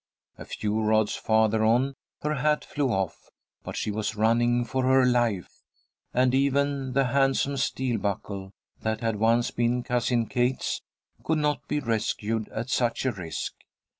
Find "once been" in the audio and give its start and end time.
9.17-9.83